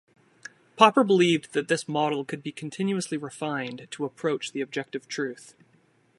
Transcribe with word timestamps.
Popper 0.77 1.03
believed 1.03 1.53
that 1.53 1.67
this 1.67 1.87
model 1.87 2.25
could 2.25 2.41
be 2.41 2.51
continuously 2.51 3.19
refined 3.19 3.87
to 3.91 4.03
approach 4.03 4.51
the 4.51 4.59
objective 4.61 5.07
truth. 5.07 5.53